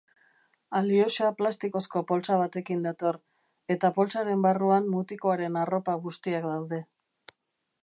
[0.77, 3.19] Alyosha plastikozko poltsa batekin dator,
[3.77, 6.85] eta poltsaren barruan mutikoaren arropa bustiak daude.